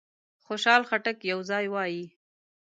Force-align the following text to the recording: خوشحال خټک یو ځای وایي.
خوشحال 0.45 0.81
خټک 0.89 1.17
یو 1.31 1.39
ځای 1.49 1.65
وایي. 1.73 2.05